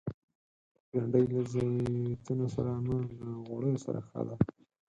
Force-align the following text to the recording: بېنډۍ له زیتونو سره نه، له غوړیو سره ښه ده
بېنډۍ 0.89 1.25
له 1.33 1.41
زیتونو 1.51 2.45
سره 2.55 2.71
نه، 2.85 2.97
له 3.19 3.27
غوړیو 3.47 3.83
سره 3.85 3.99
ښه 4.07 4.21
ده 4.27 4.35